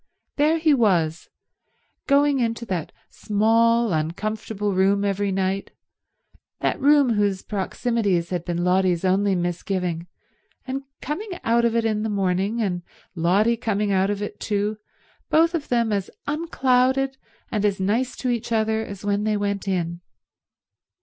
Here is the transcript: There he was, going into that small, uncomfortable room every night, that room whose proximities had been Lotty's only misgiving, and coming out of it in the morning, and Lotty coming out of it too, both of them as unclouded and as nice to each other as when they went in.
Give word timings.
There 0.37 0.57
he 0.57 0.73
was, 0.73 1.29
going 2.07 2.39
into 2.39 2.65
that 2.65 2.91
small, 3.11 3.93
uncomfortable 3.93 4.73
room 4.73 5.05
every 5.05 5.31
night, 5.31 5.69
that 6.59 6.81
room 6.81 7.13
whose 7.13 7.43
proximities 7.43 8.31
had 8.31 8.43
been 8.43 8.63
Lotty's 8.63 9.05
only 9.05 9.35
misgiving, 9.35 10.07
and 10.65 10.81
coming 11.03 11.29
out 11.43 11.65
of 11.65 11.75
it 11.75 11.85
in 11.85 12.01
the 12.01 12.09
morning, 12.09 12.63
and 12.63 12.81
Lotty 13.13 13.55
coming 13.55 13.91
out 13.91 14.09
of 14.09 14.23
it 14.23 14.39
too, 14.39 14.79
both 15.29 15.53
of 15.53 15.67
them 15.67 15.93
as 15.93 16.09
unclouded 16.25 17.17
and 17.51 17.63
as 17.63 17.79
nice 17.79 18.15
to 18.15 18.31
each 18.31 18.51
other 18.51 18.83
as 18.83 19.05
when 19.05 19.23
they 19.23 19.37
went 19.37 19.67
in. 19.67 20.01